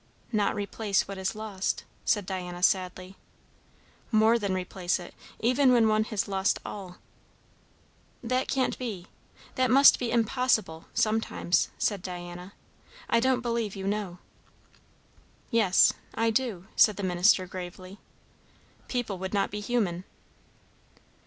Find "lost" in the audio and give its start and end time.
1.35-1.83, 6.27-6.57